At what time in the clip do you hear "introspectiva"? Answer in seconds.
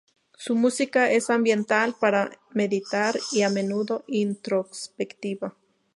4.07-5.55